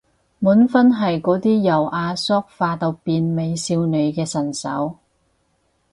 [0.39, 4.95] 滿分係嗰啲由阿叔化到變美少女嘅神手